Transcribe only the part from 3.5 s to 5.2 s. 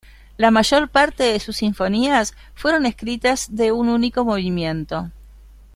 de un único movimiento.